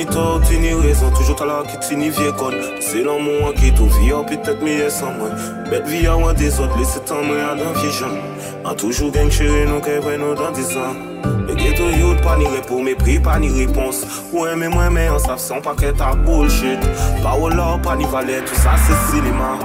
ni 0.00 0.06
tort, 0.06 0.40
ni 0.50 0.72
raison, 0.72 1.10
toujours 1.10 1.36
t'as 1.36 1.44
la 1.44 1.62
qui 1.62 1.96
ni 1.96 2.08
vieux 2.08 2.32
con. 2.32 2.52
C'est 2.80 3.02
l'amour 3.02 3.52
qui 3.54 3.72
tout 3.72 3.86
vie, 3.86 4.12
peut-être 4.26 4.62
mieux 4.62 4.88
sans 4.88 5.12
moi. 5.12 5.28
Bête 5.70 5.86
vie 5.86 6.06
à 6.06 6.16
moi 6.16 6.32
des 6.32 6.58
autres, 6.58 6.76
laissez 6.78 7.00
moi 7.10 7.36
à 7.50 7.54
vieux 7.54 7.90
gens. 7.90 8.16
A 8.64 8.74
toujours 8.74 9.12
gang 9.12 9.30
chéri, 9.30 9.66
nous 9.66 9.80
qu'est 9.80 10.00
nous 10.16 10.34
dans 10.34 10.50
10 10.52 10.76
ans. 10.78 10.94
Le 11.46 11.54
ghetto 11.54 11.82
youth, 11.90 12.20
pas 12.22 12.36
ni 12.38 12.46
repos, 12.46 12.80
mépris, 12.82 13.18
pas 13.18 13.38
ni 13.38 13.50
réponse. 13.50 14.06
Ouais, 14.32 14.56
mais 14.56 14.68
moi, 14.68 14.88
mais 14.90 15.10
on 15.10 15.18
savent 15.18 15.38
sans 15.38 15.60
paquet 15.60 15.92
à 16.00 16.14
bullshit. 16.14 16.80
Pas 17.22 17.34
au 17.34 17.50
lord, 17.50 17.80
pas 17.82 17.96
ni 17.96 18.04
valet, 18.04 18.40
tout 18.46 18.54
ça 18.54 18.72
c'est 18.76 19.12
cinéma. 19.12 19.58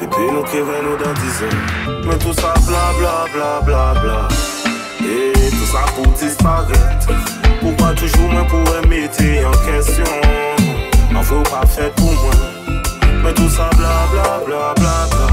Pépé, 0.00 0.16
nous 0.32 0.42
qu'est 0.42 0.58
nous 0.58 0.96
dans 0.96 1.14
10 1.14 1.42
ans. 1.44 2.04
Mais 2.08 2.18
tout 2.18 2.32
ça, 2.32 2.52
bla 2.66 2.90
bla 2.98 3.26
bla 3.32 3.60
bla 3.64 4.00
bla. 4.00 4.28
Et 5.00 5.32
tout 5.50 5.66
ça 5.66 5.84
pour 5.94 6.12
disparaître. 6.14 7.35
Pourquoi 7.60 7.94
toujours 7.94 8.28
moi 8.30 8.44
pour 8.44 8.60
mettre 8.88 9.22
en 9.46 9.56
question? 9.66 10.04
En 11.14 11.22
faut 11.22 11.42
pas 11.42 11.66
pour 11.96 12.12
moi. 12.12 12.34
Mais 13.24 13.34
tout 13.34 13.48
ça, 13.48 13.68
bla 13.76 14.06
bla 14.12 14.40
bla 14.46 14.74
bla 14.76 15.06
bla. 15.10 15.26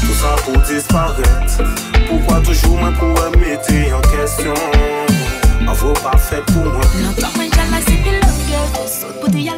Tout 0.00 0.14
ça 0.14 0.36
pour 0.44 0.58
disparaître. 0.62 1.62
Pourquoi 2.08 2.40
toujours 2.40 2.78
moi 2.78 2.92
pour 2.98 3.08
mettre 3.38 3.72
en 3.94 4.00
question? 4.16 4.54
En 5.68 5.74
faut 5.74 5.92
pas 5.92 6.18
pour 6.46 6.64
moi. 6.64 6.84
No 7.00 7.12
toma 7.12 7.44
ya 7.44 7.64
la 7.70 7.80
si 7.80 7.96
te 8.02 8.10
lo 8.10 8.30
que, 8.46 8.60
tu 8.74 8.88
sot 8.88 9.20
puti 9.20 9.44
ya 9.44 9.54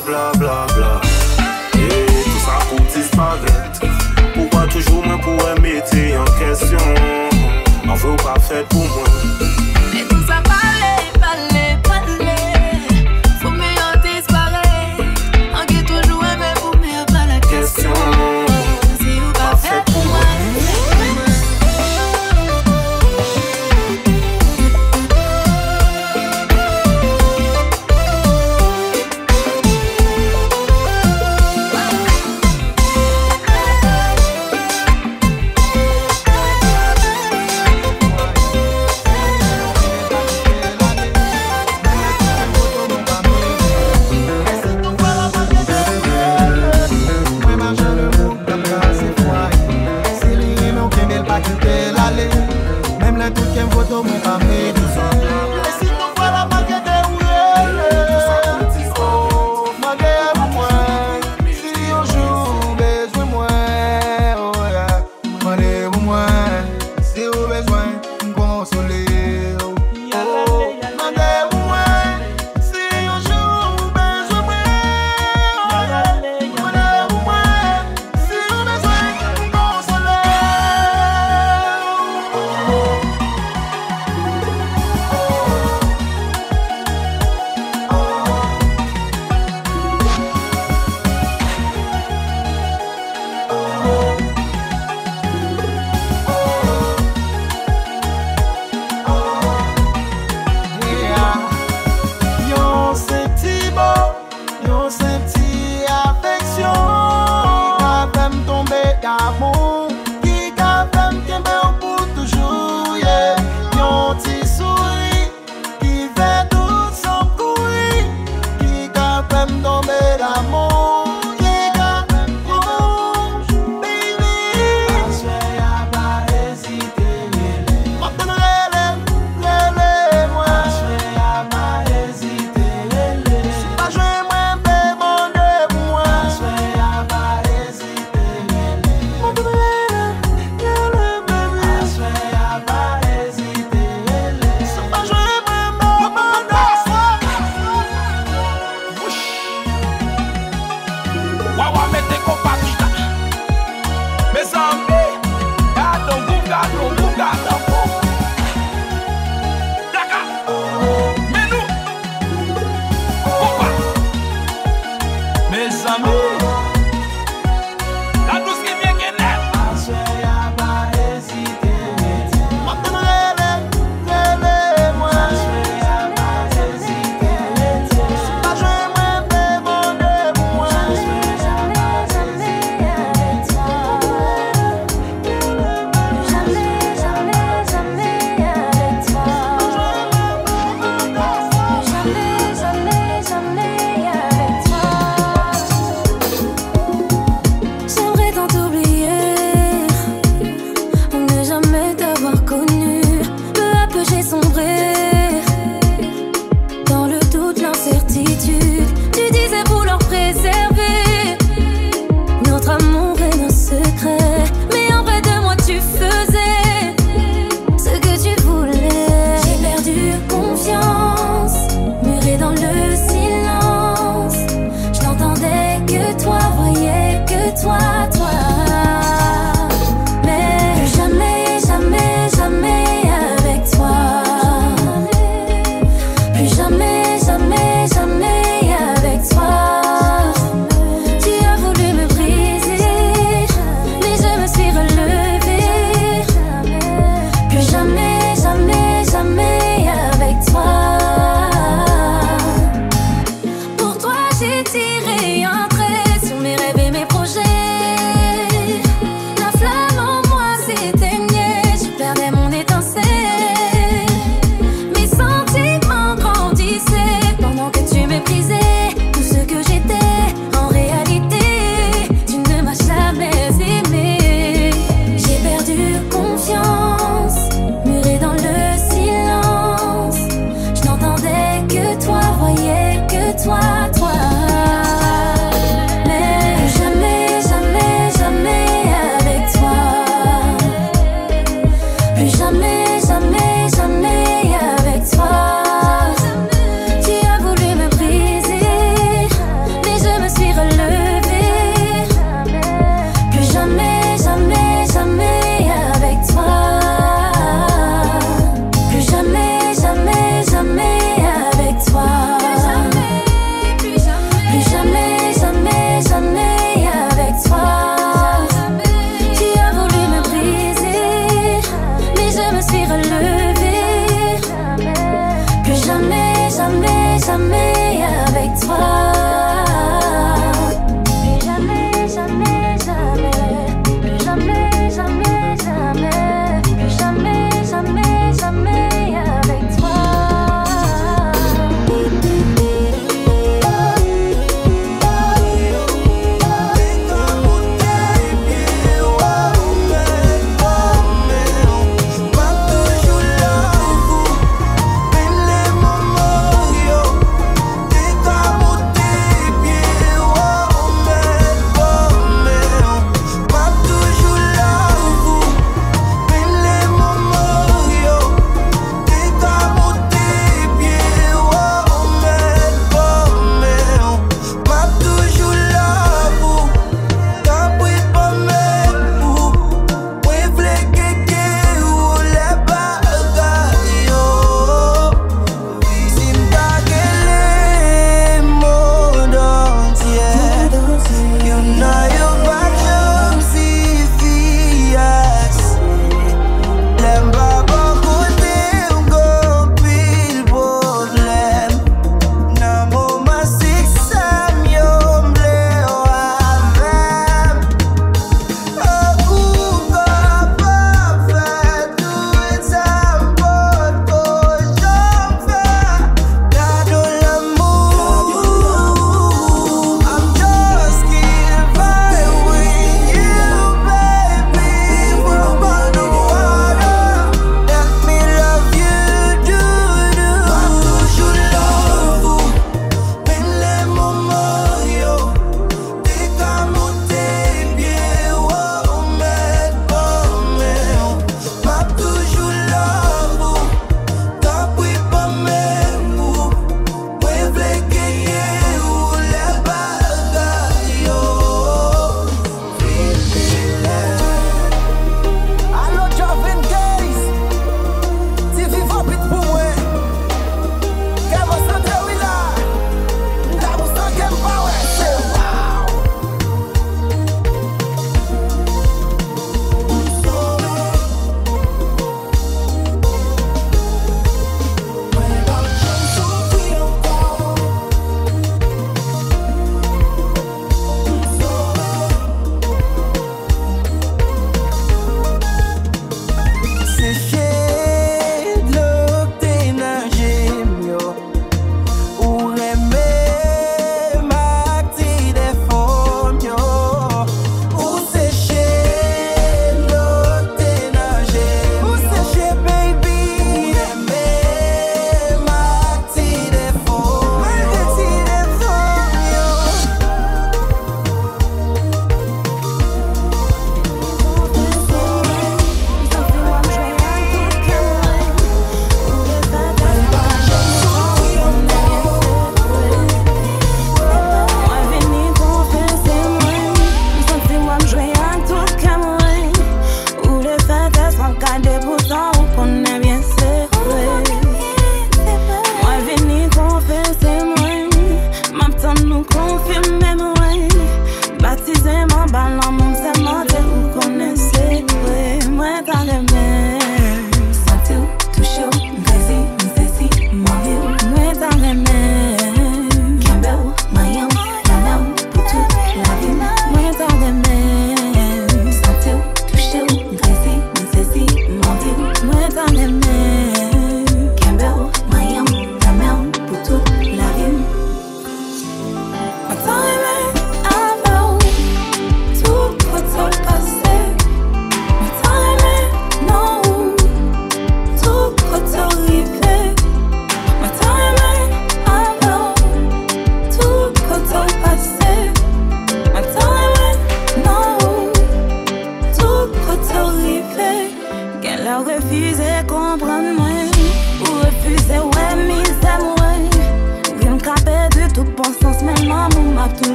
bla 0.00 0.32
Et 1.74 2.06
tout 2.24 2.38
ça 2.44 2.58
pour 2.68 2.80
disparaître. 2.80 3.80
Pourquoi 4.34 4.66
toujours 4.66 5.04
moi 5.06 5.18
pour 5.22 5.60
mettre 5.60 5.96
en 6.18 6.24
question 6.38 6.78
En 7.88 7.96
faut 7.96 8.16
pas 8.16 8.38
fait 8.40 8.66
pour 8.68 8.84
moi 8.84 9.55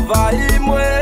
vai 0.00 0.34
e 0.34 0.58
mãe. 0.58 0.93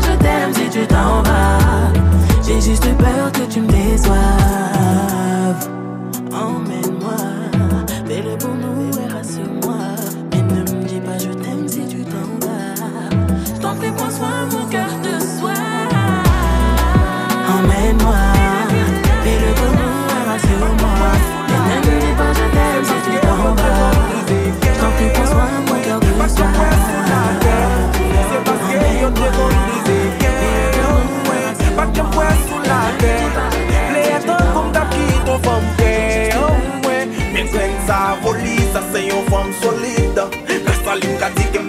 je 0.00 0.16
t'aime 0.18 0.52
si 0.54 0.68
tu 0.70 0.86
t'en 0.86 1.22
vas. 1.22 1.92
J'ai 2.46 2.60
juste 2.60 2.88
peur 2.96 3.32
que 3.32 3.52
tu 3.52 3.60
me 3.60 3.68
déçois. 3.68 4.37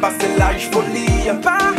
was 0.10 0.16
vielleicht 0.18 0.74
verlierbar 0.74 1.79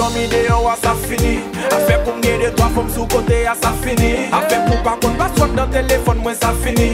domine 0.00 0.40
yo 0.48 0.64
a 0.68 0.76
sa 0.80 0.94
fini 0.94 1.34
A 1.68 1.78
fe 1.84 1.98
pou 2.04 2.16
mge 2.16 2.32
de 2.40 2.48
doa 2.56 2.70
fom 2.74 2.88
sou 2.94 3.06
kote 3.12 3.42
a 3.52 3.54
sa 3.60 3.74
fini 3.84 4.12
A 4.32 4.40
fe 4.48 4.62
pou 4.64 4.80
pa 4.86 4.96
kon 5.02 5.20
baswak 5.20 5.52
nan 5.58 5.68
telefon 5.74 6.24
mwen 6.24 6.38
sa 6.40 6.54
fini 6.64 6.90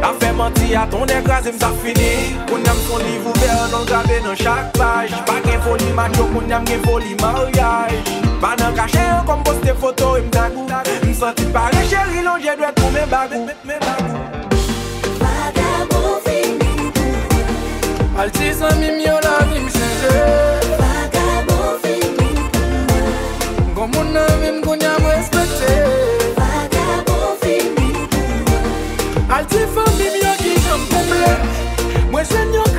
A 0.00 0.14
fe 0.16 0.32
manti 0.32 0.72
a 0.74 0.86
ton 0.88 1.12
ekrazi 1.18 1.52
msa 1.52 1.70
fini 1.84 2.10
Koun 2.48 2.64
yam 2.64 2.80
son 2.86 3.04
liv 3.04 3.28
ouver 3.28 3.60
nan 3.74 3.84
grave 3.92 4.16
nan 4.24 4.36
chak 4.44 4.72
paj 4.80 5.12
Pa 5.28 5.36
gen 5.44 5.60
foli 5.66 5.92
manjo 6.00 6.24
koun 6.32 6.48
yam 6.48 6.64
gen 6.64 6.82
foli 6.88 7.14
maryaj 7.20 8.20
Pa 8.40 8.54
nan 8.56 8.74
kache 8.74 9.00
an 9.00 9.26
kon 9.26 9.42
poste 9.44 9.74
foto 9.74 10.16
im 10.16 10.30
dagou. 10.30 10.64
M 11.02 11.14
senti 11.14 11.44
pare 11.52 11.82
cheri 11.90 12.22
lon 12.24 12.40
je 12.40 12.56
dwe 12.56 12.72
tou 12.72 12.90
men 12.90 13.08
bagou. 13.10 13.44
Al 18.16 18.30
ti 18.30 18.52
san 18.54 18.80
mi 18.80 18.90
myo 18.96 19.20
la 19.20 19.36
mi 19.52 19.60
m 19.60 19.68
chenje 19.68 20.59
nan 24.14 24.40
mim 24.40 24.56
koun 24.64 24.80
ya 24.80 24.92
m 25.02 25.04
respekte 25.10 25.72
Vagabon 26.38 27.28
fin 27.42 27.66
bin 27.76 27.98
pou 28.12 28.26
mwen 28.46 29.30
Al 29.36 29.44
ti 29.52 29.62
fan 29.74 29.90
bim 29.98 30.16
yo 30.24 30.32
ki 30.42 30.54
jom 30.66 30.82
pouble 30.92 31.32
Mwen 32.10 32.26
jen 32.32 32.54
yo 32.58 32.69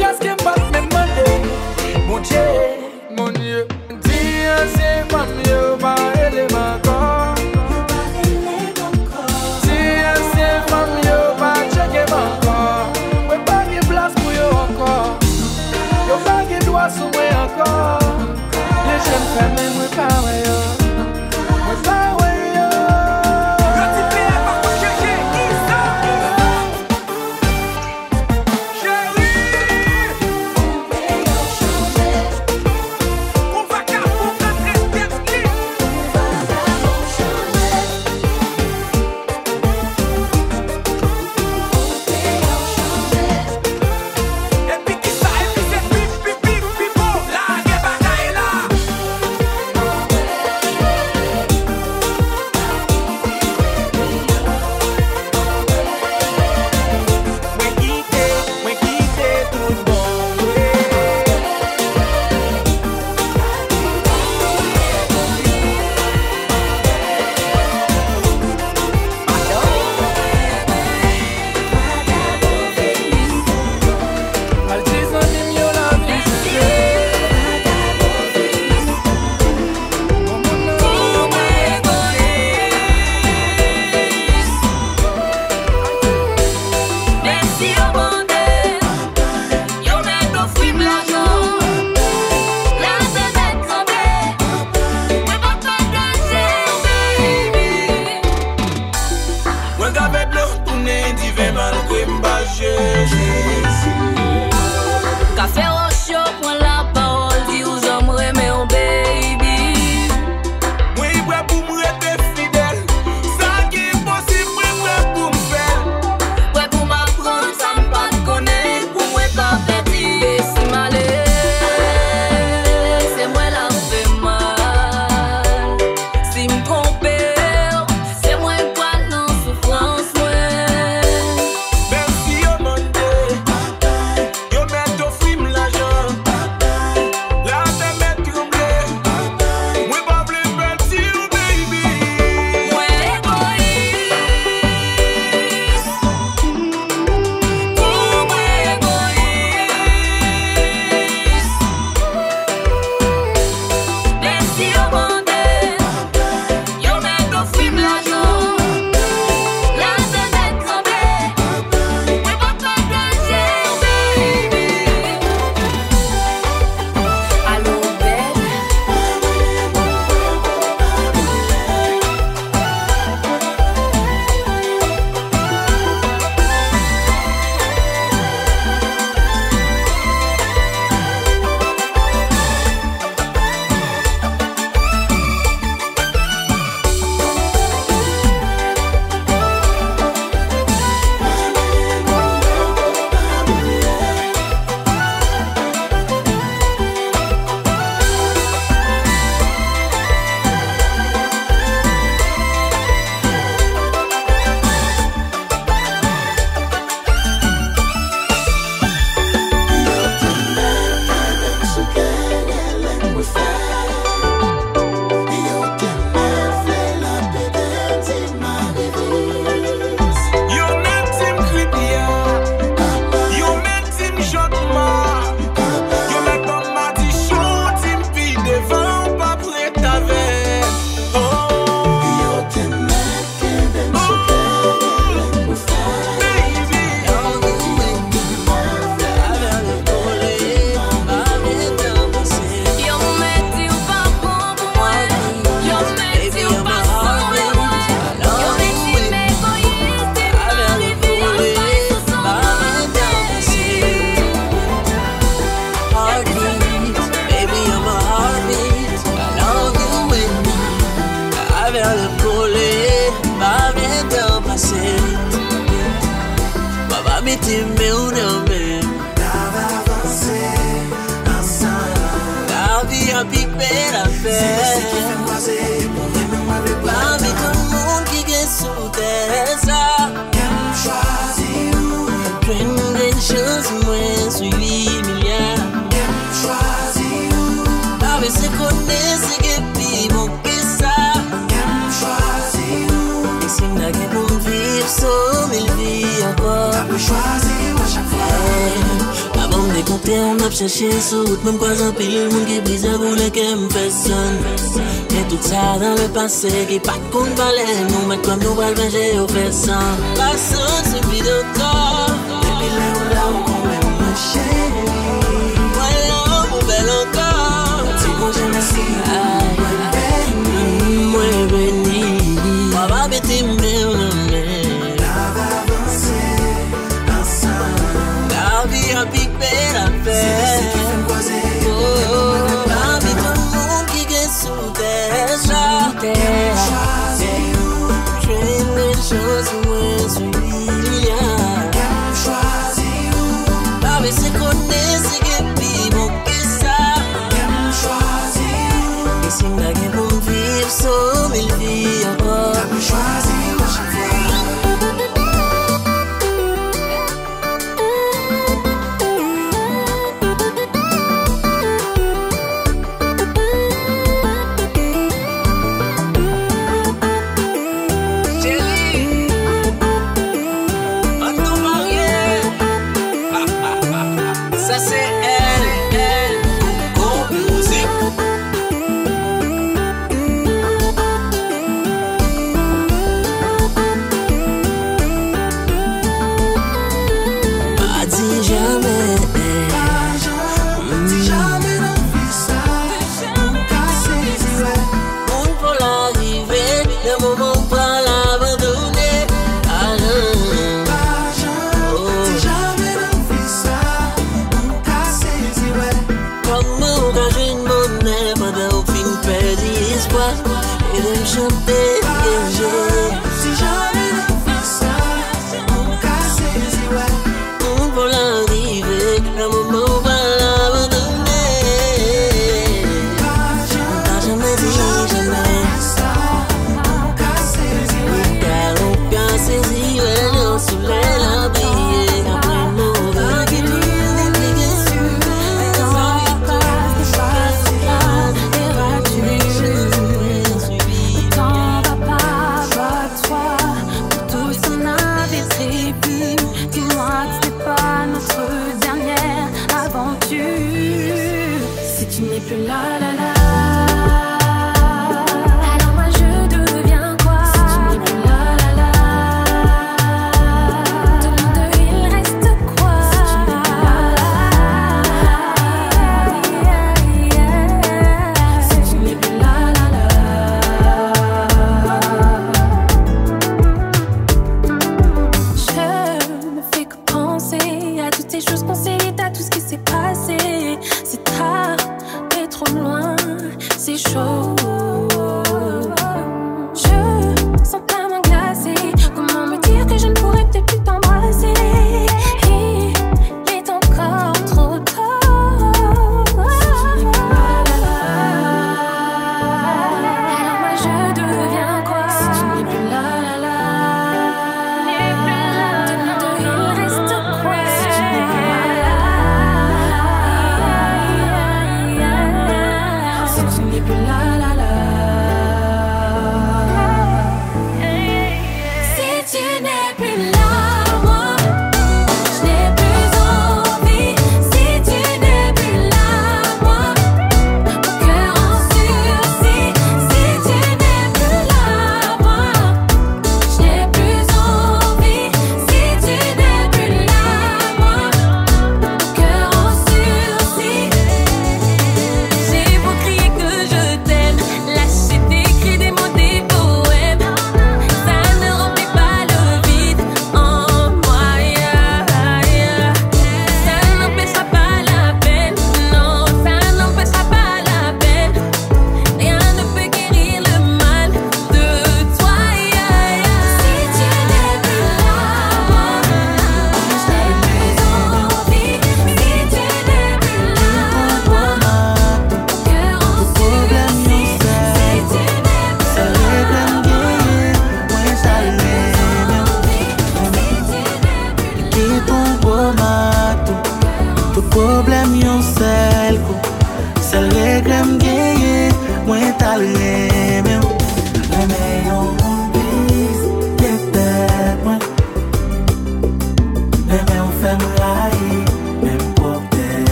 blessing. 374.89 375.20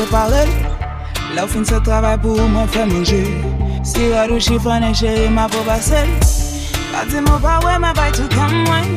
separe 0.00 0.44
La 1.34 1.44
ou 1.44 1.48
fin 1.48 1.64
se 1.64 1.78
travay 1.86 2.16
pou 2.22 2.48
mwen 2.52 2.68
fè 2.72 2.86
manje 2.88 3.20
Si 3.86 4.08
rad 4.12 4.32
ou 4.32 4.40
chifone 4.40 4.92
cheri 4.96 5.28
ma 5.34 5.46
pou 5.52 5.64
basel 5.66 6.08
Pa 6.90 7.04
di 7.10 7.20
mou 7.26 7.38
pa 7.42 7.58
wè 7.64 7.76
mè 7.82 7.92
bay 7.98 8.12
tout 8.16 8.36
an 8.40 8.54
mwen 8.64 8.96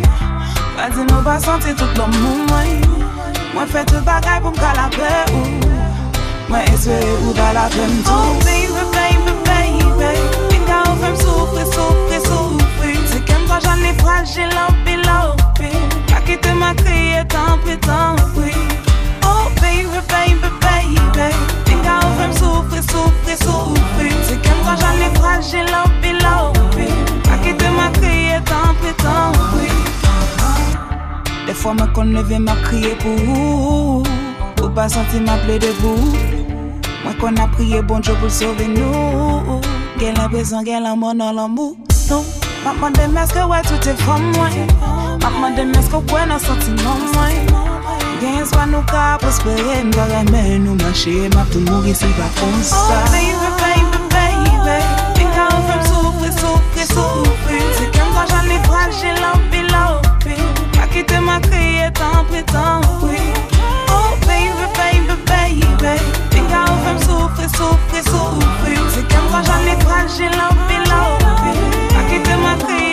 Pa 0.78 0.90
di 0.94 1.06
mou 1.10 1.22
pa 1.26 1.38
santi 1.44 1.76
tout 1.80 2.00
lom 2.00 2.14
moun 2.22 2.46
mwen 2.50 2.72
Mwen 3.54 3.70
fè 3.74 3.84
tout 3.92 4.02
bagay 4.08 4.40
pou 4.42 4.56
mka 4.56 4.72
la 4.80 4.88
pe 4.96 5.12
ou. 5.36 5.44
Mwen 6.50 6.72
espere 6.74 7.12
ou 7.22 7.36
da 7.38 7.52
la 7.58 7.68
pe 7.74 7.88
mtou 7.92 8.14
Oh 8.18 8.40
baby, 8.48 8.88
baby, 8.96 9.36
baby. 9.46 10.12
Pinka 10.50 10.82
ou 10.90 11.00
fèm 11.04 11.18
soufri, 11.22 11.68
soufri, 11.76 12.22
soufri 12.30 12.96
Se 13.12 13.22
kem 13.28 13.44
to 13.50 13.60
jan 13.68 13.84
e 13.86 13.96
fragil 14.02 14.56
an 14.66 14.80
pi 14.88 14.98
la 15.04 15.20
ou 15.32 15.52
pi 15.60 15.74
Pa 16.14 16.24
kite 16.26 16.56
ma 16.58 16.74
kriye 16.82 17.26
tan 17.34 17.60
pi 17.68 17.78
tan 17.86 18.24
pi 18.38 18.73
baby, 19.74 20.00
baby, 20.08 21.00
baby. 21.14 21.36
Tinga 21.66 22.00
ovem 22.06 22.34
souffre, 22.34 22.82
souffre, 22.92 23.36
souffre 23.38 24.10
Se 24.28 24.36
kem 24.36 24.58
kwa 24.64 24.76
jan 24.76 24.98
li 25.00 25.10
fragil, 25.18 25.66
lopi, 25.74 26.12
lopi 26.24 26.88
Akite 27.34 27.70
ma 27.70 27.90
kriye, 27.92 28.42
tanpri, 28.46 28.94
tanpri 29.04 29.70
De 31.48 31.54
fwa 31.54 31.74
mwen 31.74 31.94
kon 31.94 32.14
leve 32.14 32.40
ma 32.40 32.56
kriye 32.64 32.96
pou 33.02 33.16
ou 33.38 34.04
Ou 34.62 34.70
pas 34.70 34.90
santi 34.90 35.20
ma 35.20 35.38
ple 35.44 35.60
debou 35.60 35.98
Mwen 37.04 37.18
kon 37.20 37.42
a 37.42 37.48
priye 37.56 37.82
bon 37.82 38.02
jo 38.04 38.16
pou 38.22 38.30
sove 38.30 38.68
nou 38.68 39.60
Gen 40.00 40.18
l'impresyon 40.20 40.66
gen 40.66 40.84
l'amon 40.84 41.20
nan 41.20 41.36
l'amou 41.36 41.76
Non, 42.10 42.26
ma 42.64 42.74
mwen 42.80 42.98
demeske 43.00 43.46
wè 43.50 43.62
tout 43.68 43.92
e 43.92 43.98
fwa 44.06 44.20
mwen 44.22 44.74
Ma 45.24 45.36
mwen 45.40 45.60
demeske 45.60 46.04
wè 46.14 46.26
nan 46.30 46.42
santi 46.42 46.76
nan 46.80 47.08
mwen 47.12 47.73
gen 48.24 48.46
swa 48.48 48.66
nou 48.72 48.84
ka 48.88 49.18
prospere 49.22 49.84
Mwa 49.90 50.06
reme 50.12 50.44
nou 50.64 50.76
manche, 50.82 51.28
map 51.36 51.50
tou 51.52 51.62
mouri 51.68 51.94
si 51.96 52.08
ba 52.18 52.28
kon 52.40 52.56
sa. 52.64 52.80
Oh 52.80 53.04
baby, 53.12 53.50
baby, 53.60 54.00
baby 54.16 54.78
Fika 55.18 55.48
ou 55.56 55.64
fèm 55.68 55.82
soufri, 55.90 56.32
soufri, 56.40 56.86
soufri 56.94 57.60
Se 57.80 57.90
kem 57.96 58.08
kwa 58.16 58.24
jan 58.32 58.48
li 58.52 58.60
fral, 58.68 58.92
jè 59.02 59.12
lampi, 59.20 59.64
lampi 59.74 60.40
kite 60.94 61.20
ma 61.26 61.40
kriye, 61.42 61.90
tanpri, 62.00 62.44
tanpri 62.54 63.22
Oh 63.90 64.14
baby, 64.28 64.68
baby, 64.78 65.16
baby 65.30 65.96
Fika 66.32 66.64
ou 66.70 66.80
fèm 66.86 67.04
soufri, 67.08 67.50
soufri, 67.58 68.06
soufri 68.12 68.80
Se 68.96 69.06
kem 69.12 69.28
kwa 69.32 69.44
jan 69.50 69.68
li 69.68 69.76
fral, 69.84 70.08
jè 70.18 70.32
lampi, 70.38 70.80
lampi 70.92 71.56
kite 72.12 72.36
ma 72.46 72.56
kriye 72.64 72.93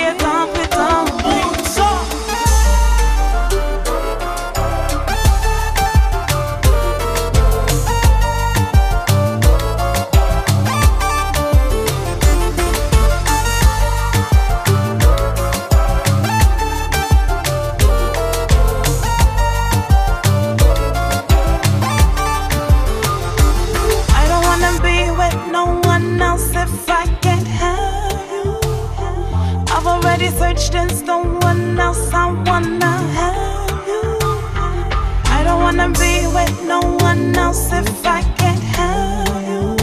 wanna 35.81 35.99
be 35.99 36.27
with 36.35 36.65
no 36.67 36.81
one 37.01 37.35
else 37.37 37.73
if 37.73 38.07
I 38.07 38.23
can't 38.39 38.63
have 38.77 39.43
you. 39.49 39.77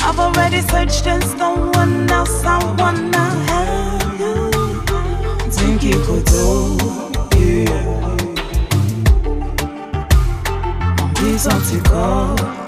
I've 0.00 0.18
already 0.18 0.60
searched 0.62 1.06
and 1.06 1.24
no 1.38 1.54
one 1.80 2.10
else 2.10 2.44
I 2.44 2.58
wanna 2.78 3.26
have 3.50 4.20
you. 4.20 4.50
Dinky 5.56 5.92
Koto, 6.04 6.76
yeah. 7.36 8.16
These 11.20 11.46
anticorps. 11.54 12.66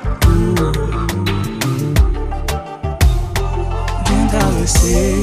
Bien 4.05 4.27
caressé, 4.31 4.95
ouais. 4.95 5.18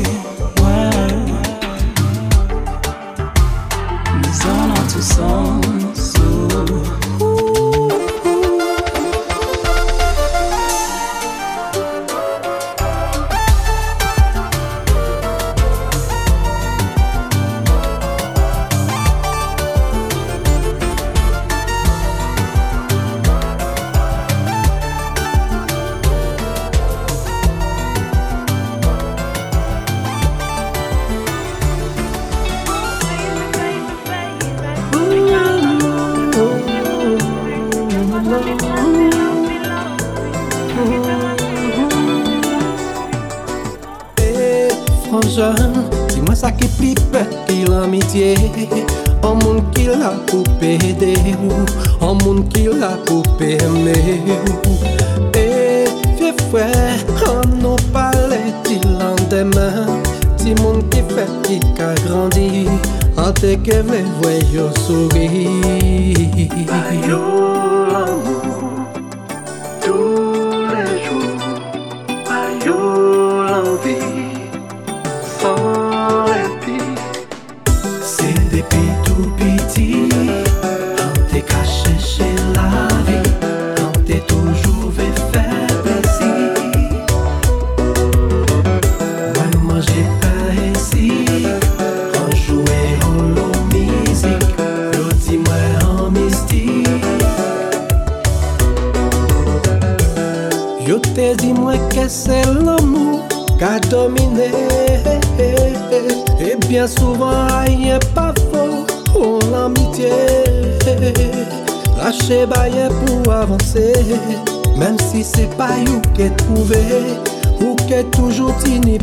pitiye 48.15 48.85
An 49.23 49.39
moun 49.43 49.61
ki 49.73 49.87
la 49.87 50.11
pou 50.27 50.43
pede 50.59 51.13
ou 51.43 51.65
An 52.07 52.17
moun 52.23 52.43
ki 52.49 52.67
la 52.79 52.95
pou 53.05 53.21
peme 53.39 53.95
ou 54.31 54.75
E 55.35 55.85
fye 56.17 56.31
fwe 56.45 56.67
An 57.27 57.57
nou 57.61 57.75
pale 57.93 58.41
ti 58.63 58.79
lan 58.99 59.17
demen 59.31 60.03
Ti 60.37 60.55
moun 60.61 60.83
ki 60.91 61.03
fe 61.13 61.25
ki 61.47 61.59
ka 61.77 61.91
grandi 62.05 62.67
An 63.17 63.33
te 63.41 63.55
ke 63.65 63.81
vle 63.87 64.03
vwe 64.19 64.37
yo 64.53 64.69
souri 64.85 65.47
Bayo 66.69 67.84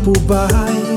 por 0.05 0.19
baixo. 0.21 0.92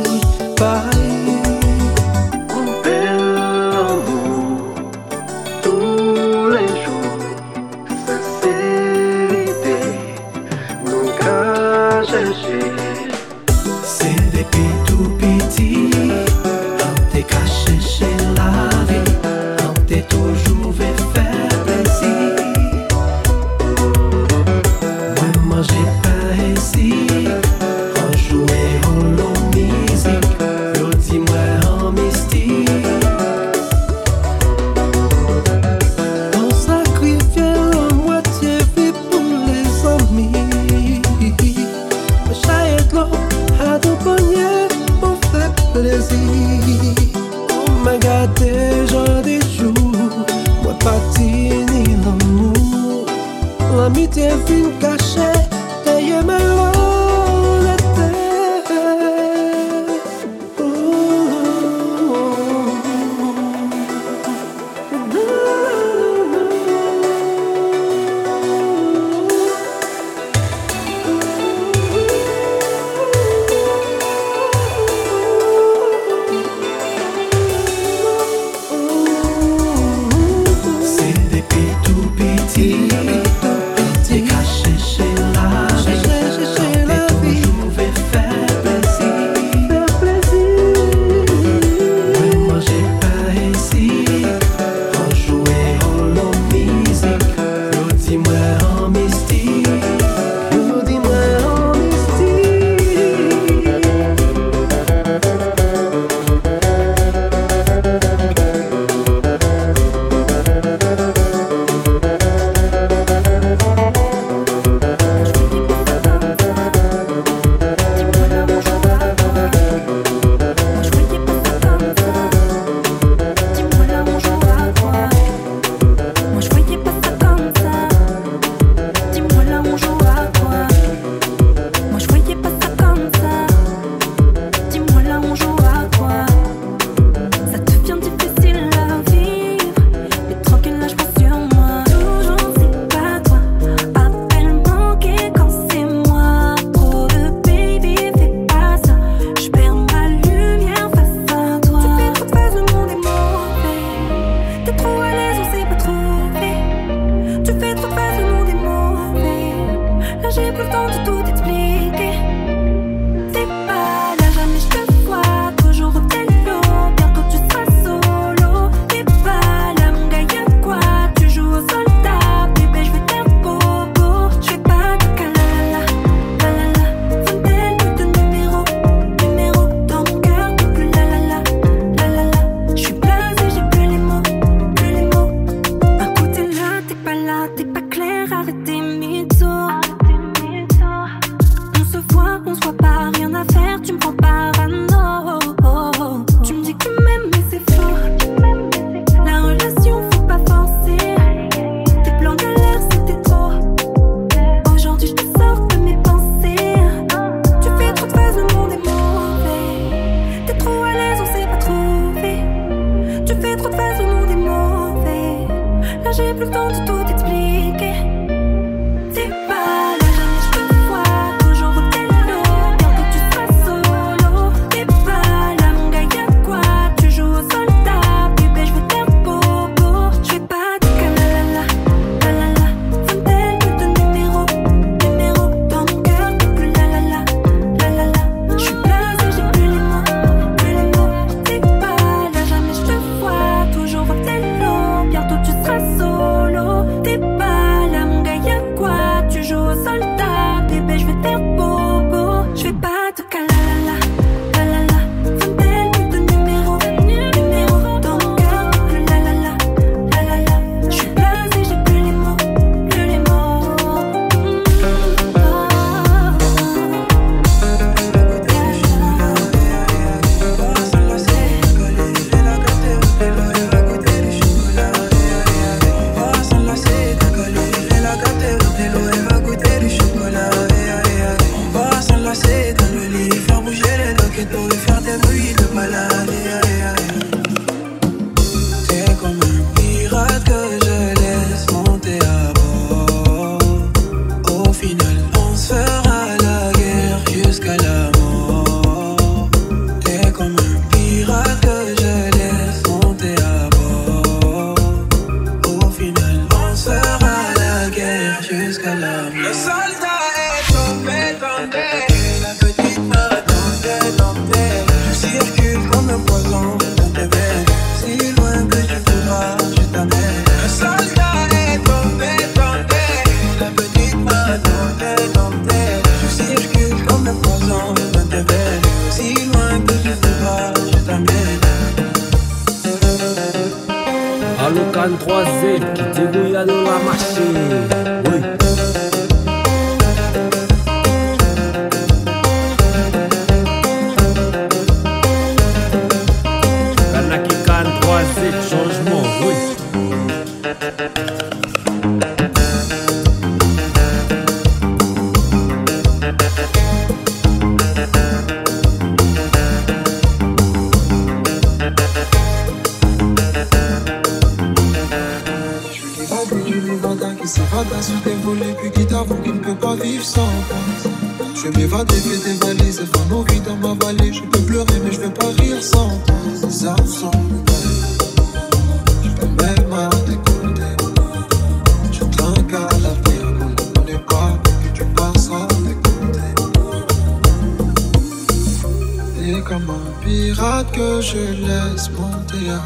Comme 389.66 389.90
un 389.90 390.12
pirate 390.24 390.92
que 390.92 391.22
je 391.22 391.38
laisse 391.38 392.10
monter 392.12 392.70
à 392.70 392.82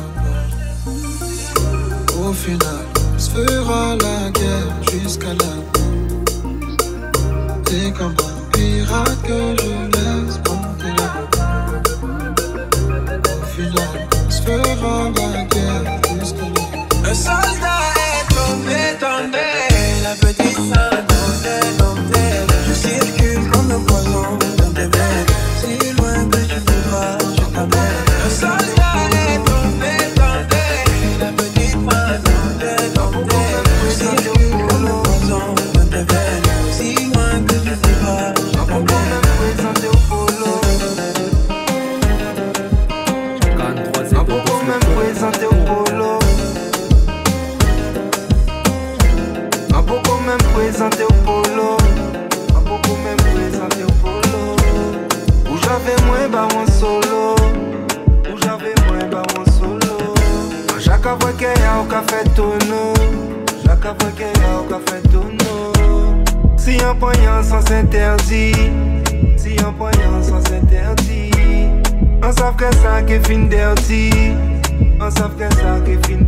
bord 2.15 2.29
Au 2.29 2.33
final 2.33 2.85
on 3.19 3.19
se 3.19 3.29
fera 3.31 3.95
la 3.97 4.31
guerre 4.31 4.73
jusqu'à 4.93 5.27
la 5.27 5.33
mort. 5.33 5.65
T'es 7.65 7.91
comme 7.91 8.15
un 8.15 8.39
pirate 8.53 9.21
que 9.23 9.55
je 9.59 9.73
laisse 9.95 10.37
monter 10.47 10.93
la 10.97 11.09
Au 13.35 13.45
final, 13.55 14.07
on 14.25 14.31
se 14.31 14.41
fera 14.41 14.97
la 15.17 15.31
guerre 15.43 15.85
jusqu'à 16.17 16.45
la 16.45 16.49
mort. 16.49 16.87
Un 17.03 17.13
soldat 17.13 17.81
est 18.07 18.25
tombé, 18.33 18.81
tombé. 19.01 19.47
La 20.01 20.13
petite 20.15 20.55
sœur 20.55 20.95
tombée, 21.11 21.67
tombée. 21.77 22.35
Je 22.67 22.73
circule 22.73 23.18
interdit. 68.29 68.71
Si 69.37 69.55
un 69.65 69.71
poignant 69.71 70.21
sans 70.21 70.43
interdit. 70.53 71.31
On 72.23 72.31
savent 72.31 72.55
que 72.55 72.75
ça 72.75 73.01
qui 73.01 73.17
fin 73.19 73.47
dirty 73.47 74.11
On 74.99 75.09
savent 75.09 75.35
que 75.35 75.55
ça 75.55 75.79
qui 75.85 75.93
fin 75.93 76.23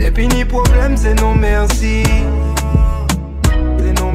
Et 0.00 0.10
puis 0.10 0.28
ni 0.28 0.44
problème 0.44 0.96
c'est 0.96 1.20
non 1.20 1.34
merci. 1.34 2.02
C'est 3.78 4.00
non 4.00 4.12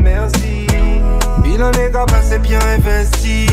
en 1.62 1.72
est 1.72 1.92
qu'à 1.92 2.06
passer 2.06 2.40
bien 2.40 2.60
investi. 2.78 3.48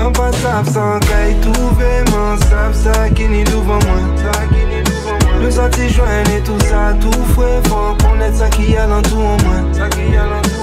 On 0.00 0.10
pas 0.10 0.32
savent 0.32 0.68
sans 0.68 0.98
qu'à 0.98 1.30
trouver 1.40 2.02
M'en 2.10 2.36
savent 2.48 2.74
ça 2.74 3.08
qui 3.10 3.28
ni 3.28 3.44
devant 3.44 3.78
moi 3.86 4.00
Ça 4.16 4.40
qui 4.48 4.66
ni 4.66 4.82
devant 4.82 5.18
moi. 5.24 5.40
Nous 5.40 5.50
sortis 5.52 5.88
joindre 5.88 6.30
et 6.36 6.40
tout 6.40 6.58
ça 6.64 6.92
tout 7.00 7.22
fouet 7.32 7.60
Faut 7.68 7.94
connaître 8.04 8.36
ça 8.36 8.48
qui 8.48 8.72
y 8.72 8.76
a 8.76 8.86
dans 8.86 9.02
tout 9.02 9.16
en 9.16 9.36
moi. 9.44 9.72
Ça 9.72 9.88
qui 9.88 10.10
y 10.10 10.16
a 10.16 10.53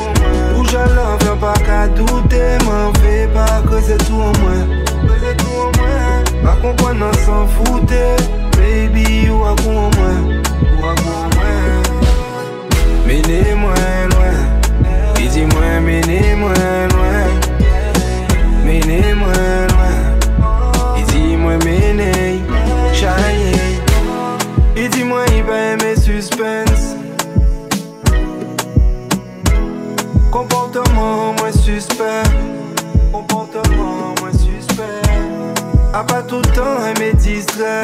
dans 0.72 0.78
tout 0.78 0.80
en 0.80 0.80
moi 0.80 0.80
Rouge 0.80 0.80
à 0.80 0.86
l'or, 0.94 1.18
viens 1.22 1.36
pas 1.38 1.54
qu'à 1.54 1.88
douter 1.88 2.58
M'en 2.66 2.94
fais 3.02 3.28
pas 3.28 3.62
que 3.70 3.82
c'est 3.82 3.98
tout 4.06 4.14
en 4.14 4.32
moi 4.40 4.58
Que 5.04 5.14
c'est 5.22 5.38
tout 5.38 5.58
en 5.58 5.72
moi 5.78 6.44
Pas 6.44 6.56
comprendre 6.62 7.12
s'en 7.26 7.48
foutait. 7.48 8.16
Baby, 8.58 9.30
ou 9.30 9.44
à 9.44 9.56
quoi 9.62 9.74
en 9.74 9.90
moi 9.98 10.14
Ou 10.82 10.86
à 10.86 10.96
quoi 10.96 11.14
en 11.14 11.30
moi 11.36 11.52
Menez-moi 13.06 13.74
loin. 14.12 14.36
Et 15.20 15.28
dis-moi, 15.28 15.80
menez-moi 15.82 16.54
loin 16.54 16.91
Comportement 31.02 31.34
moins 31.40 31.52
suspect. 31.52 32.24
Comportement 33.12 34.14
moins 34.22 34.32
suspect. 34.34 34.84
A 35.96 36.04
pas 36.04 36.22
tout 36.22 36.38
le 36.38 36.50
temps 36.54 36.86
aimer 36.86 37.14
distrait. 37.14 37.82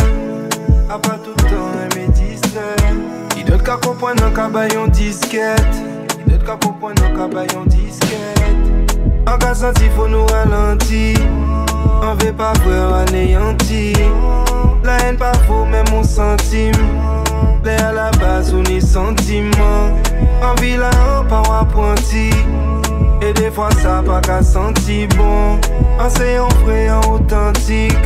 A 0.87 0.99
pas 0.99 1.17
tout 1.23 1.31
le 1.35 1.49
temps 1.49 1.95
aimer 1.95 2.07
distrait. 2.09 2.61
Il 3.35 3.43
doit 3.43 3.57
qu'à 3.57 3.77
comprendre 3.77 4.23
un 4.23 4.29
cabayon 4.29 4.87
disquette. 4.87 5.81
Il 6.27 6.37
doit 6.37 6.45
qu'à 6.45 6.67
comprendre 6.67 7.01
un 7.03 7.15
cabayon 7.17 7.65
disquette. 7.65 8.99
En 9.27 9.37
cas 9.39 9.55
senti 9.55 9.89
faut 9.95 10.07
nous 10.07 10.25
ralentir. 10.27 11.17
On 12.03 12.13
veut 12.23 12.33
pas 12.33 12.53
voir 12.63 12.99
anéanti 12.99 13.93
La 14.83 14.99
haine 14.99 15.17
pas 15.17 15.33
faux 15.47 15.65
même 15.65 15.89
mon 15.91 16.03
centime. 16.03 16.71
Lè 17.65 17.77
à 17.81 17.91
la 17.91 18.11
base 18.11 18.53
ou 18.53 18.61
ni 18.61 18.79
sentiment. 18.79 19.89
En 20.43 20.53
vilain 20.61 21.25
pas 21.27 21.41
apprenti 21.61 22.29
des 23.47 23.53
fois 23.53 23.69
ça 23.81 24.03
pas 24.05 24.19
qu'à 24.19 24.43
senti 24.43 25.07
bon. 25.15 25.59
En 25.99 26.09
séant 26.09 26.49
vrai 26.63 26.89
en 26.89 27.13
authentique. 27.13 27.97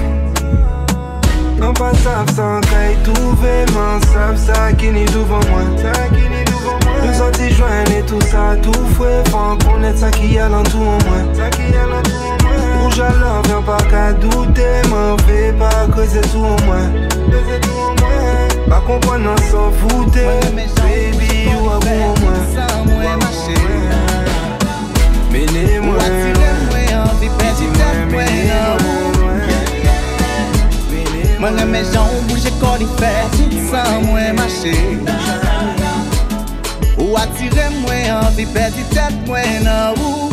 En 1.61 1.73
pas 1.73 1.93
savent 1.93 2.35
sans 2.35 2.59
qu'à 2.61 2.83
trouver 3.03 3.65
M'en 3.73 3.99
savent 4.11 4.37
ça 4.37 4.73
qui 4.73 4.89
ni 4.89 5.05
devant 5.05 5.39
moi 5.51 5.61
Ça 5.77 5.91
qui 6.09 6.23
ni 6.33 6.43
devant 6.45 6.77
moi 6.85 6.95
Nous 7.03 7.55
joindre 7.55 7.91
et 7.91 8.01
tout 8.01 8.21
ça 8.21 8.55
tout 8.63 8.85
fouet 8.95 9.23
Faut 9.29 9.57
connaître 9.63 9.99
ça 9.99 10.09
qui 10.09 10.39
a 10.39 10.49
dans 10.49 10.63
tout 10.63 10.77
en 10.77 10.97
moi 11.05 11.21
Ça 11.33 11.49
qui 11.51 11.61
a 11.75 11.85
dans 11.85 12.01
tout 12.01 12.15
en 12.15 12.43
moi 12.43 12.83
Rouge 12.83 12.99
à 12.99 13.11
l'or 13.19 13.43
viens 13.45 13.61
pas 13.61 13.77
qu'à 13.91 14.11
douter 14.13 14.81
M'en 14.89 15.15
fais 15.19 15.53
pas 15.53 15.85
que 15.95 16.03
c'est 16.07 16.31
tout 16.31 16.39
en 16.39 16.65
moi 16.65 16.77
c'est 17.47 17.61
tout 17.61 17.69
en 17.69 17.93
moi 18.01 18.11
Pas 18.67 18.81
comprendre 18.87 19.35
s'en 19.51 19.71
foutait. 19.71 20.39
Baby 20.55 21.49
ou 21.61 21.69
à 21.69 21.77
bout 21.77 22.01
en 22.07 22.21
Mene 25.32 25.79
mwen. 25.79 26.01
Mwen 31.39 31.57
reme 31.57 31.79
jan 31.93 32.03
ou 32.05 32.21
bouje 32.27 32.51
kori 32.59 32.88
fe 32.99 33.11
San 33.69 34.03
mwen 34.05 34.36
mache. 34.36 34.73
Ou 36.97 37.17
atire 37.17 37.69
mwen 37.79 38.11
anvi 38.13 38.45
pedi 38.53 38.84
tet 38.91 39.15
mwen 39.27 39.63
nan 39.63 39.95
ou. 39.97 40.29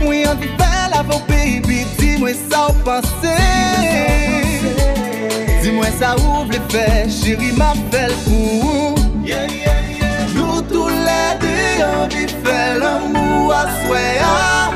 Mwen 0.00 0.26
anvi 0.32 0.48
fe 0.58 0.70
la 0.90 1.04
vò 1.06 1.20
baby 1.28 1.84
Di 1.98 2.16
mwen 2.18 2.34
sa 2.48 2.66
ou 2.66 2.78
panse. 2.84 3.36
Di 5.62 5.76
mwen 5.76 5.92
sa 6.00 6.16
ou 6.16 6.46
vle 6.48 6.62
fe 6.72 6.86
Chiri 7.20 7.52
ma 7.60 7.74
fel 7.92 8.16
pou 8.24 8.72
ou. 8.72 9.69
di 12.08 12.26
fè 12.26 12.78
l'amou 12.78 13.50
aswe 13.52 14.04
a 14.24 14.70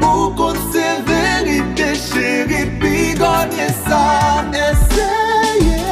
Pou 0.00 0.32
kon 0.38 0.56
se 0.72 0.84
verite 1.08 1.88
chéri 2.00 2.62
pi 2.80 3.14
ganye 3.18 3.68
sa 3.84 4.44
Eseye 4.54 5.82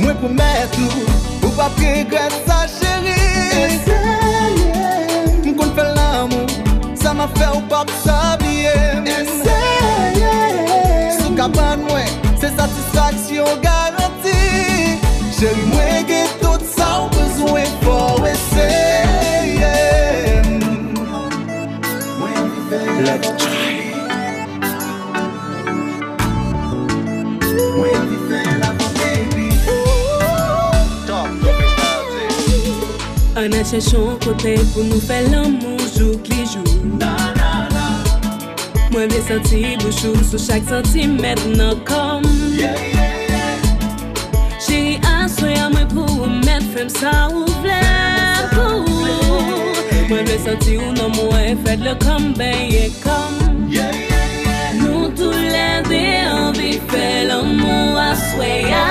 Mwen 0.00 0.16
pou 0.20 0.32
met 0.32 0.78
nou 0.80 1.06
Pou 1.42 1.52
pa 1.58 1.68
pregret 1.78 2.34
sa 2.48 2.64
chéri 2.74 3.14
Eseye 3.62 4.82
Mwen 5.44 5.56
kon 5.60 5.74
fè 5.78 5.86
l'amou 5.94 6.46
Sa 6.98 7.14
ma 7.14 7.30
fè 7.38 7.52
ou 7.54 7.62
pa 7.70 7.84
psa 7.92 8.36
biye 8.42 8.74
Eseye 9.18 10.36
Sou 11.20 11.34
kaban 11.38 11.86
mwen 11.86 12.10
Se 12.40 12.50
satisfaksyon 12.58 13.62
garanti 13.62 14.38
Chéri 15.38 15.68
mwen 15.70 16.08
ge 16.10 16.24
tout 16.40 16.62
sa 16.74 17.04
ou 17.04 17.12
besoin. 17.14 17.85
let's 23.06 23.28
try. 23.42 23.72
An 33.36 33.52
achèchon 33.60 34.16
kote 34.24 34.56
pou 34.72 34.82
nou 34.88 34.98
fè 35.06 35.20
l'amou 35.28 35.76
jouk 35.94 36.30
li 36.32 36.46
jouk 36.50 36.72
Mwen 38.90 39.12
vle 39.12 39.20
senti 39.28 39.60
bouchou 39.82 40.16
sou 40.24 40.40
chak 40.40 40.64
nan 41.54 41.76
kom 41.86 42.24
Chéri 44.64 44.98
aswe 45.20 45.52
a 45.60 45.68
mwen 45.70 45.86
pou 45.92 46.26
mèt 46.46 46.64
fèm 46.72 46.88
sa 46.88 47.14
ou 47.28 47.44
vle 47.60 47.82
pou 48.56 48.85
Mwen 50.08 50.24
vle 50.24 50.38
santi 50.38 50.76
ou 50.78 50.92
nan 50.94 51.10
mwen 51.16 51.58
fèd 51.64 51.80
le 51.82 51.92
kom 51.98 52.28
beye 52.38 52.84
kom 53.02 53.32
Nou 54.78 55.08
tou 55.18 55.34
lè 55.34 55.82
de 55.88 56.02
anvi 56.30 56.76
fè 56.92 57.24
l'amou 57.26 57.98
asweya 57.98 58.84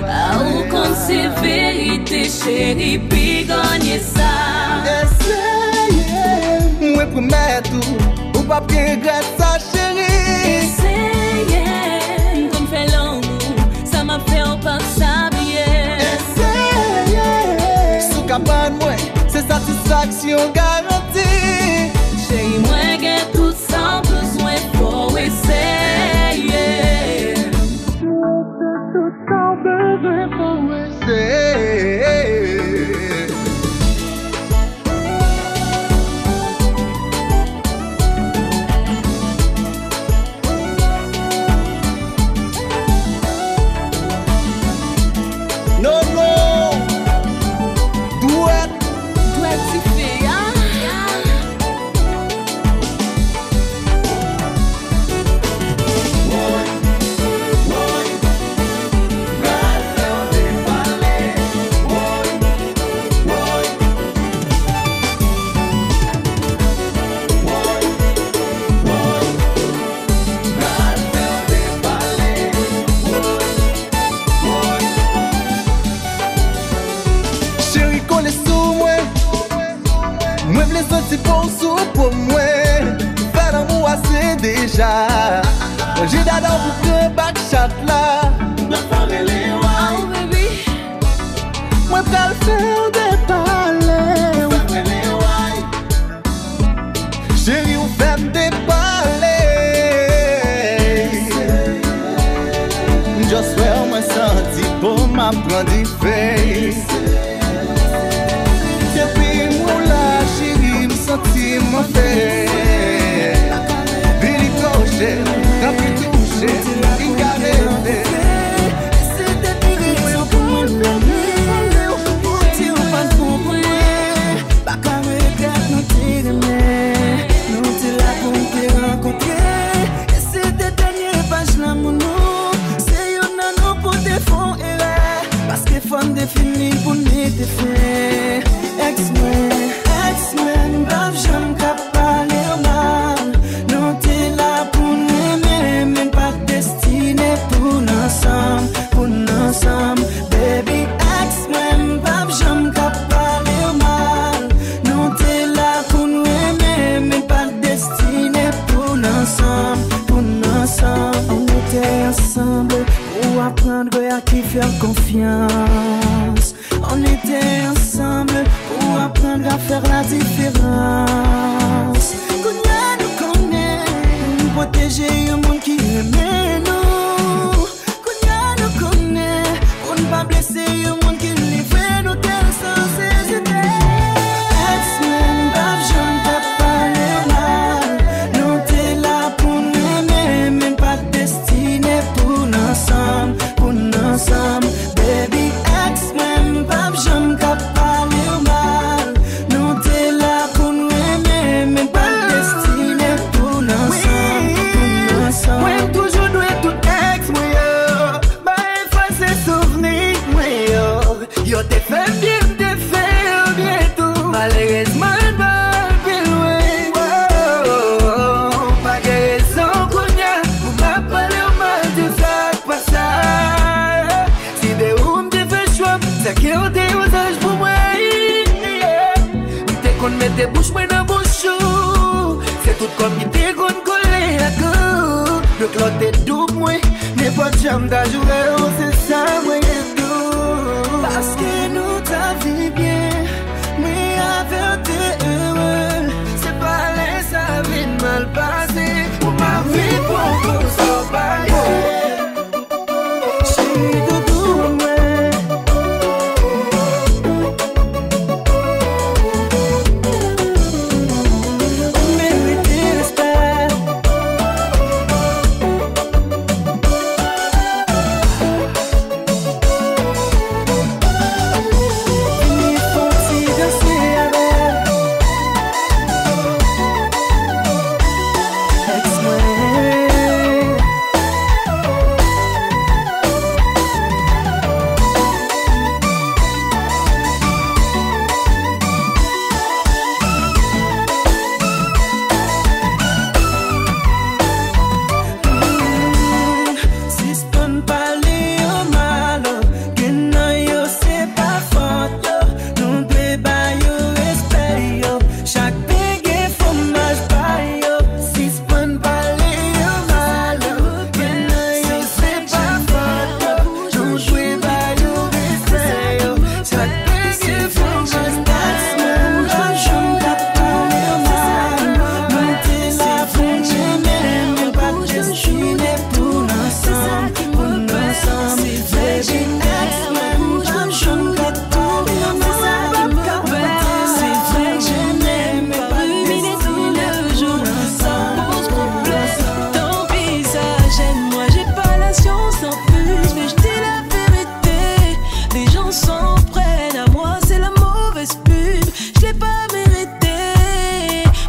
A 0.00 0.22
ou 0.38 0.64
kon 0.72 0.94
se 1.02 1.18
verite 1.42 2.22
chéri 2.32 2.94
pi 3.12 3.44
ganye 3.50 3.98
sa 4.00 4.30
Eseye, 4.96 6.24
mwen 6.80 7.12
promet 7.12 7.68
ou 7.76 8.00
Ou 8.38 8.46
pa 8.48 8.62
pi 8.70 8.80
regret 8.94 9.28
sa 9.36 9.58
chéri 9.66 10.08
Eseye, 10.54 11.64
mwen 12.38 12.48
kon 12.54 12.70
fè 12.72 12.86
l'amou 12.88 13.68
Sa 13.84 14.00
ma 14.08 14.16
fè 14.30 14.40
ou 14.48 14.56
pa 14.64 14.78
sa 14.96 15.28
biye 15.36 15.68
Eseye, 16.08 17.28
sou 18.08 18.24
kapan 18.30 18.69
satisfaksyon 19.60 20.52
garanti 20.52 21.28
Che 22.28 22.38
yi 22.42 22.58
mwen 22.58 23.00
gen 23.00 23.20
tout 23.32 23.56
san 23.68 24.02
bezwen 24.02 24.62
pou 24.78 25.16
eseye 25.18 26.66
Mwen 28.00 28.44
gen 28.60 28.80
tout 28.94 29.14
san 29.28 29.62
bezwen 29.64 30.28
pou 30.30 30.38
eseye 30.38 30.39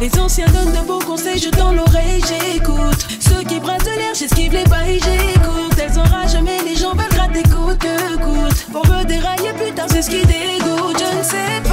Les 0.02 0.18
anciens 0.18 0.46
donnent 0.46 0.72
de 0.72 0.84
beaux 0.84 0.98
conseils, 0.98 1.38
je 1.38 1.48
tends 1.48 1.70
l'oreille, 1.70 2.20
j'écoute. 2.26 3.06
Ceux 3.20 3.44
qui 3.44 3.60
brassent 3.60 3.84
de 3.84 3.90
l'air, 3.90 4.12
j'esquive 4.18 4.52
les 4.52 4.64
bails, 4.64 4.98
j'écoute. 4.98 5.78
Elles 5.80 5.96
enragent, 5.96 6.42
mais 6.42 6.58
les 6.68 6.74
gens 6.74 6.92
veulent 6.92 7.08
gratter 7.08 7.44
coûte 7.44 7.78
que 7.78 8.16
coûte. 8.16 8.66
Pour 8.72 8.84
me 8.88 9.04
dérailler 9.04 9.52
plus 9.52 9.72
tard, 9.72 9.86
c'est 9.88 10.02
ce 10.02 10.10
qui 10.10 10.26
dégoûte, 10.26 10.98
je 10.98 11.18
ne 11.18 11.22
sais 11.22 11.62
pas. 11.62 11.71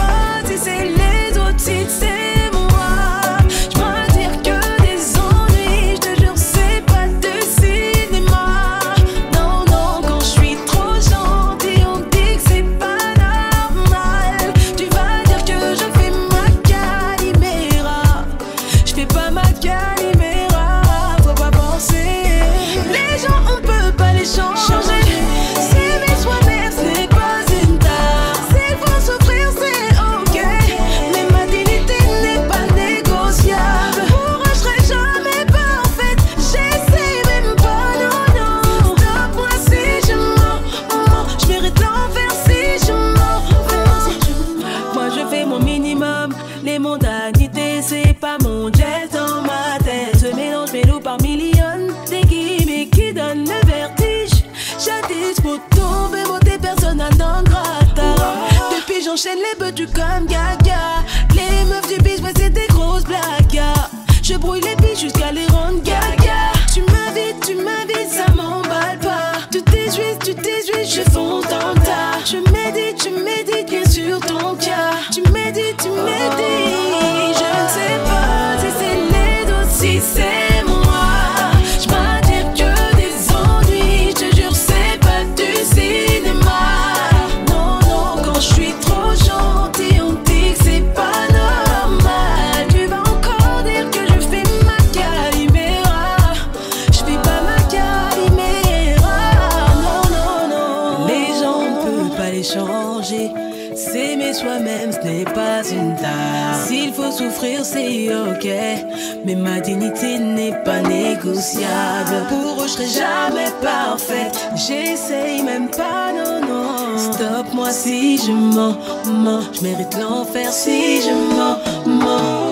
Pour 112.30 112.64
eux, 112.64 112.68
je 112.68 112.72
serai 112.72 112.88
jamais 112.88 113.52
parfaite. 113.62 114.38
J'essaye 114.56 115.44
même 115.44 115.70
pas, 115.70 116.12
non, 116.12 116.42
non. 116.42 116.98
Stop-moi 116.98 117.72
si 117.72 118.18
je 118.18 118.32
mens, 118.32 118.78
mens. 119.06 119.42
Je 119.54 119.62
mérite 119.62 119.96
l'enfer 120.00 120.52
si 120.52 121.02
je 121.02 121.12
mens, 121.12 121.58
mens. 121.86 122.52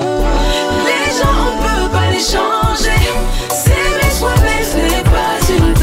Les 0.86 1.12
gens, 1.18 1.38
on 1.48 1.58
peut 1.64 1.90
pas 1.92 2.12
les 2.12 2.20
changer. 2.20 3.00
S'aimer 3.50 4.12
soi-même, 4.18 4.64
ce 4.64 4.78
n'est 4.78 5.04
pas 5.04 5.38
une 5.50 5.77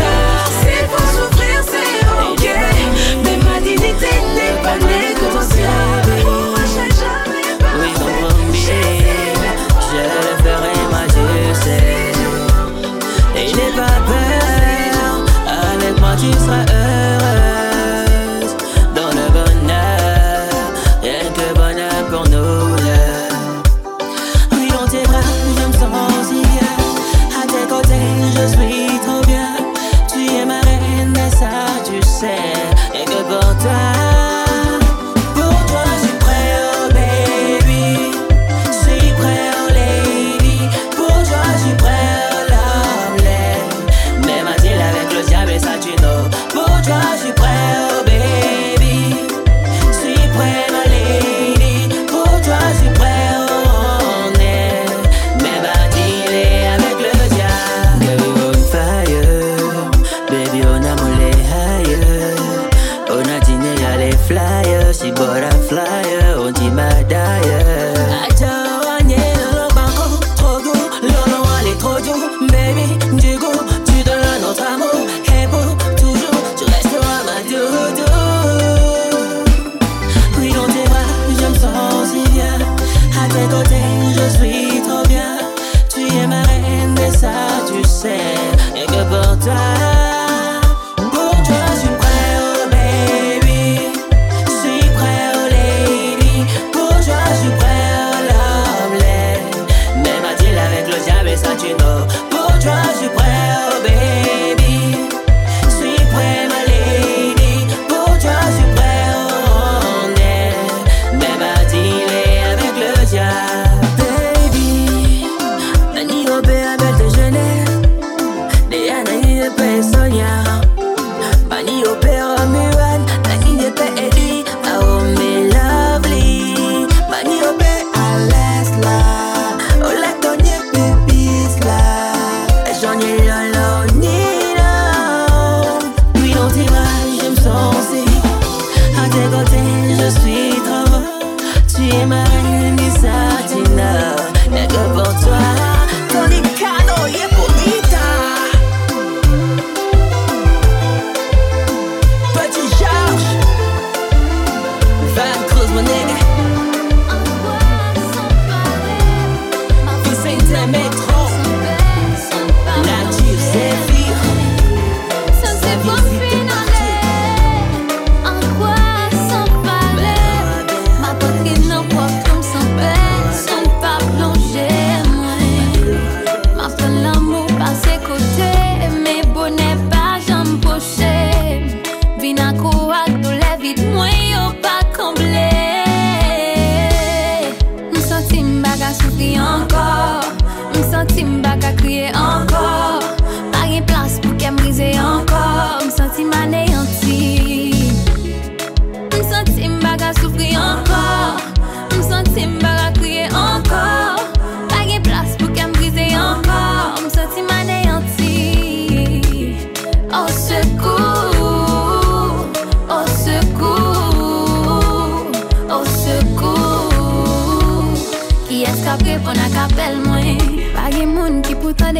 Israël. 16.30 16.83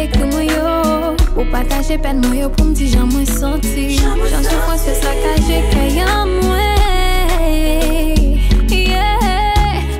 ekri 0.04 0.28
mwen 0.30 0.50
yo. 0.52 0.74
Ou 1.34 1.44
pataje 1.50 1.98
pen 1.98 2.20
mwen 2.22 2.38
yo 2.38 2.48
pou 2.54 2.68
mdi 2.68 2.86
jan 2.92 3.08
mwen 3.10 3.26
santi 3.26 3.96
Jan 3.98 4.44
sou 4.46 4.60
fwa 4.62 4.76
se 4.78 4.94
sakaje 5.00 5.58
kayan 5.72 6.30
mwen 6.30 6.62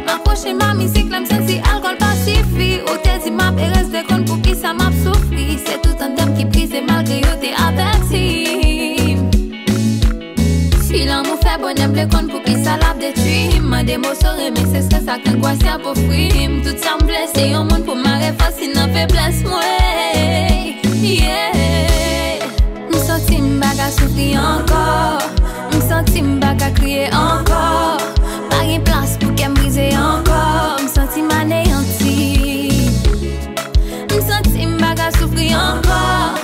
Ma 0.06 0.20
proche 0.22 0.54
ma 0.54 0.70
mizik 0.78 1.10
la 1.10 1.20
msensi 1.24 1.58
alkol 1.72 1.98
pa 1.98 2.12
chifi 2.22 2.78
Ou 2.86 3.02
te 3.02 3.18
di 3.24 3.34
map 3.34 3.58
e 3.58 3.72
res 3.74 3.90
de 3.90 4.04
kon 4.06 4.22
pou 4.28 4.38
ki 4.46 4.54
sa 4.54 4.76
map 4.78 4.94
soufri 5.02 5.58
Se 5.58 5.80
tout 5.82 6.06
an 6.06 6.14
tem 6.14 6.36
ki 6.38 6.46
prize 6.54 6.86
malgre 6.86 7.18
yo 7.24 7.34
te 7.42 7.50
averti. 7.66 8.73
Filan 10.94 11.24
mou 11.26 11.34
fe 11.42 11.56
bonem 11.58 11.90
ble 11.90 12.04
kon 12.12 12.28
pou 12.30 12.38
ki 12.44 12.52
salap 12.62 13.00
detui 13.02 13.58
Mwen 13.58 13.88
de 13.88 13.96
mou 13.98 14.14
sore 14.14 14.52
mek 14.54 14.68
se 14.70 14.84
stres 14.86 15.08
ak 15.10 15.24
nan 15.26 15.40
kwa 15.42 15.50
siya 15.58 15.72
pou 15.82 15.90
frim. 15.98 16.60
Tout 16.62 16.78
sa 16.78 16.92
m 16.94 17.02
blese 17.08 17.48
yon 17.50 17.66
moun 17.66 17.82
pou 17.82 17.98
mare 17.98 18.28
fasi 18.38 18.68
nan 18.70 18.94
febles 18.94 19.40
mwen. 19.42 20.78
Yeah. 21.02 22.46
M 22.86 22.94
senti 23.02 23.40
m 23.42 23.58
baga 23.58 23.90
soufri 23.96 24.28
ankor. 24.38 25.26
M 25.72 25.82
senti 25.82 26.22
m 26.22 26.38
baga 26.38 26.70
kriye 26.78 27.10
ankor. 27.10 27.98
Pari 28.54 28.78
plas 28.86 29.18
pou 29.18 29.34
ke 29.34 29.50
m 29.50 29.58
brize 29.58 29.90
ankor. 29.98 30.78
M 30.78 30.86
senti 30.94 31.26
m 31.26 31.34
aneyanti. 31.40 32.16
M 34.14 34.18
senti 34.22 34.62
m 34.62 34.78
baga 34.78 35.10
soufri 35.18 35.50
ankor. 35.58 36.43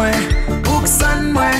mwen, 0.00 0.14
ouksan 0.74 1.32
mwen 1.32 1.54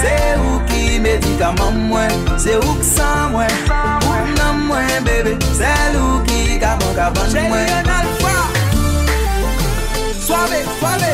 Se 0.00 0.14
ou 0.38 0.60
ki 0.66 0.98
medikaman 1.00 1.76
mwen, 1.88 2.10
se 2.38 2.56
ouksan 2.56 3.30
mwen 3.32 3.50
Ouk 3.70 4.38
nan 4.38 4.64
mwen 4.66 5.04
bebe, 5.04 5.36
se 5.58 5.74
lou 5.94 6.22
ki 6.26 6.58
kabon 6.62 6.94
kabon 6.98 7.30
mwen. 7.32 7.44
Jeli 7.44 7.70
yon 7.70 7.92
alfa! 7.98 8.34
Soave, 10.26 10.64
soave! 10.80 11.07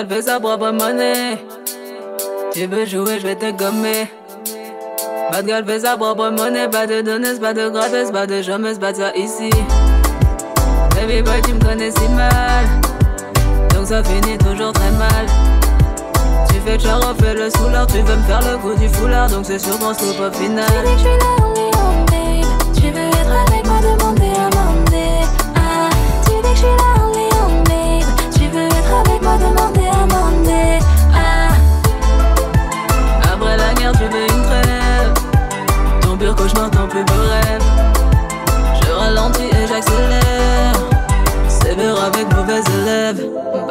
elle 0.00 0.22
sa 0.22 0.40
propre 0.40 0.70
monnaie. 0.70 1.38
Tu 2.52 2.66
veux 2.66 2.86
jouer, 2.86 3.18
je 3.20 3.26
vais 3.26 3.36
te 3.36 3.50
gommer. 3.50 4.10
Bad 5.30 5.46
girl 5.46 5.64
fait 5.64 5.80
sa 5.80 5.96
propre 5.96 6.30
monnaie, 6.30 6.68
pas 6.68 6.86
de 6.86 7.02
donneuse, 7.02 7.38
pas 7.38 7.52
de 7.52 7.68
gratteuse, 7.68 8.10
pas 8.10 8.26
de 8.26 8.40
jamais 8.40 8.74
pas 8.74 8.92
de 8.92 8.96
ça 8.96 9.14
ici. 9.14 9.50
Baby 10.94 11.22
boy, 11.22 11.40
tu 11.44 11.54
me 11.54 11.60
connais 11.60 11.90
si 11.90 12.08
mal, 12.08 12.66
donc 13.74 13.86
ça 13.86 14.02
finit 14.02 14.38
toujours 14.38 14.72
très 14.72 14.90
mal. 14.92 15.26
Tu 16.48 16.60
fais 16.60 16.76
le 16.76 17.22
fais 17.22 17.34
le 17.34 17.50
soulard, 17.50 17.86
tu 17.86 17.98
veux 17.98 18.16
me 18.16 18.22
faire 18.22 18.40
le 18.40 18.58
coup 18.58 18.74
du 18.74 18.88
foulard, 18.88 19.28
donc 19.28 19.44
c'est 19.46 19.58
sûrement 19.58 19.94
slow 19.94 20.26
au 20.26 20.32
final. 20.32 21.49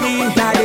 Now 0.00 0.59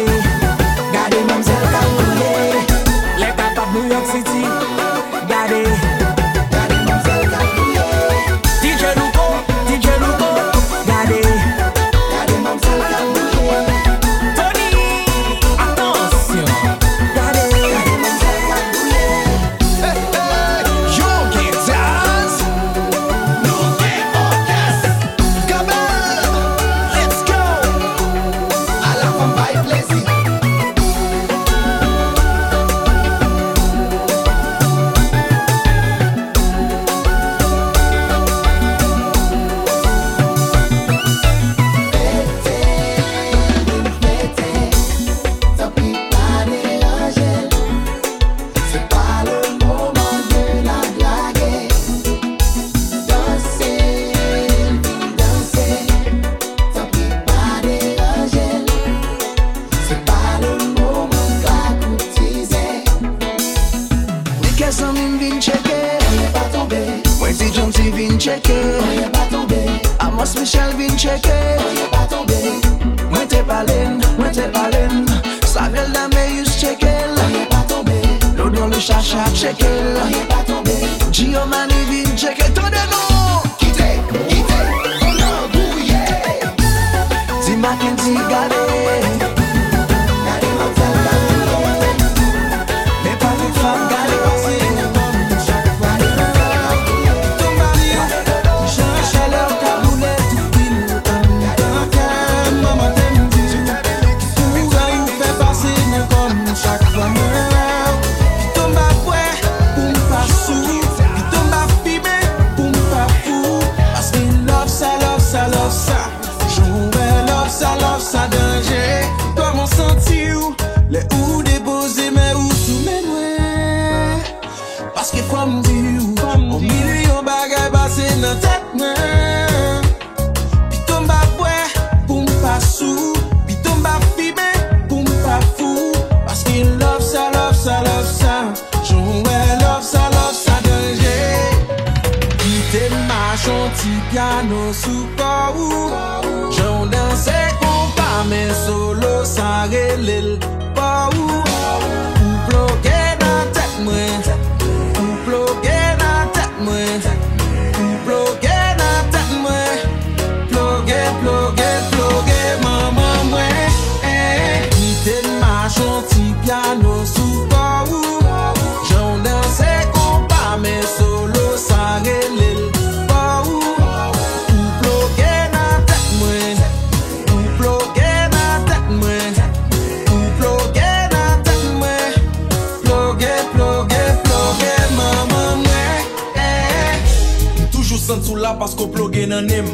pasko 188.66 188.88
plogue 188.88 189.28
nan 189.28 189.46
nem. 189.46 189.66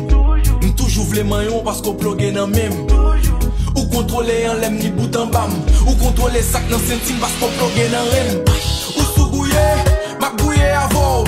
M 0.62 0.74
toujou 0.76 1.06
vle 1.06 1.24
mayon 1.24 1.64
pasko 1.64 1.94
plogue 1.94 2.28
nan 2.36 2.50
mem. 2.52 2.74
Ou 3.76 3.86
kontrole 3.88 4.36
yon 4.44 4.60
lem 4.60 4.76
ni 4.82 4.92
boutan 4.92 5.32
bam. 5.32 5.54
Ou 5.86 5.96
kontrole 5.96 6.42
sak 6.44 6.68
nan 6.70 6.84
sentim 6.84 7.22
pasko 7.24 7.48
plogue 7.56 7.88
nan 7.94 8.12
rem. 8.12 8.42
Ou 8.98 9.06
sou 9.14 9.30
gouye, 9.32 9.64
mak 10.20 10.36
gouye 10.44 10.74
avou. 10.84 11.24